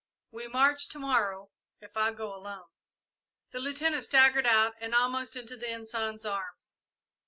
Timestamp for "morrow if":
0.97-1.95